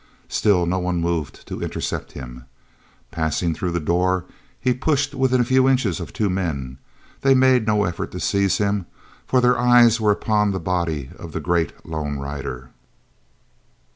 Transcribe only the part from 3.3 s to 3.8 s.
through the